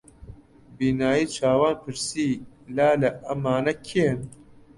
بینایی 0.77 1.25
چاوان 1.35 1.75
پرسی: 1.83 2.27
لالە 2.75 3.09
ئەمانە 3.25 3.73
کێن؟ 3.87 4.19